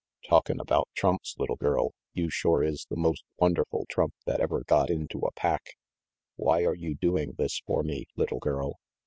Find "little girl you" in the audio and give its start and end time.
1.37-2.31